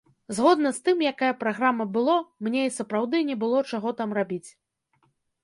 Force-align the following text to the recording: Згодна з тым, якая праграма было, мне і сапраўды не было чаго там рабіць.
Згодна 0.35 0.69
з 0.77 0.87
тым, 0.87 1.03
якая 1.11 1.29
праграма 1.43 1.87
было, 1.99 2.15
мне 2.49 2.65
і 2.69 2.73
сапраўды 2.79 3.23
не 3.29 3.37
было 3.45 3.61
чаго 3.75 3.95
там 4.03 4.19
рабіць. 4.21 4.45